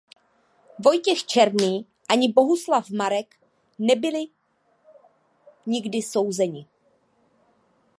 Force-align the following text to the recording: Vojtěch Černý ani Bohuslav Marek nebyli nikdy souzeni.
Vojtěch 0.79 1.23
Černý 1.25 1.85
ani 2.09 2.31
Bohuslav 2.33 2.89
Marek 2.89 3.35
nebyli 3.79 4.25
nikdy 5.65 6.01
souzeni. 6.01 6.67